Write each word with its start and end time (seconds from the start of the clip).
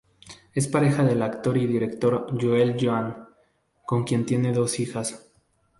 Es 0.55 0.67
pareja 0.67 1.03
del 1.03 1.21
actor 1.21 1.55
y 1.59 1.67
director 1.67 2.25
Joel 2.41 2.75
Joan, 2.83 3.29
con 3.85 4.03
quien 4.03 4.25
tiene 4.25 4.51
dos 4.51 4.79
hijas. 4.79 5.31